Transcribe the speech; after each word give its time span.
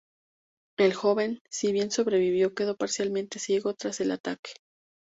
El 0.79 0.95
joven, 0.95 1.41
si 1.51 1.71
bien 1.71 1.91
sobrevivió, 1.91 2.55
quedó 2.55 2.75
parcialmente 2.75 3.37
ciego 3.37 3.75
tras 3.75 4.01
el 4.01 4.09
ataque. 4.09 4.53